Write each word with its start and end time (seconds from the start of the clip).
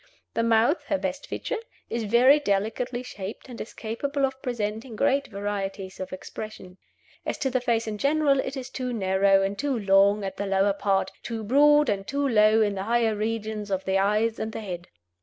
The 0.33 0.41
mouth, 0.41 0.85
her 0.85 0.97
best 0.97 1.27
feature, 1.27 1.59
is 1.87 2.05
very 2.05 2.39
delicately 2.39 3.03
shaped, 3.03 3.47
and 3.47 3.61
is 3.61 3.71
capable 3.75 4.25
of 4.25 4.41
presenting 4.41 4.95
great 4.95 5.27
varieties 5.27 5.99
of 5.99 6.11
expression. 6.11 6.77
As 7.23 7.37
to 7.37 7.51
the 7.51 7.61
face 7.61 7.85
in 7.85 7.99
general, 7.99 8.39
it 8.39 8.57
is 8.57 8.71
too 8.71 8.93
narrow 8.93 9.43
and 9.43 9.59
too 9.59 9.77
long 9.77 10.23
at 10.23 10.37
the 10.37 10.47
lower 10.47 10.73
part, 10.73 11.11
too 11.21 11.43
broad 11.43 11.87
and 11.87 12.07
too 12.07 12.27
low 12.27 12.63
in 12.63 12.73
the 12.73 12.85
higher 12.89 13.13
regions 13.15 13.69
of 13.69 13.85
the 13.85 13.99
eyes 13.99 14.39
and 14.39 14.53
the 14.53 14.61
head. 14.61 14.87